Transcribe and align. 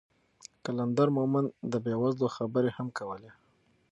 قلندر 0.63 1.07
مومند 1.17 1.47
د 1.71 1.73
بې 1.83 1.93
وزلو 2.01 2.27
خبرې 2.37 2.71
هم 2.77 2.87
کولې. 2.97 3.31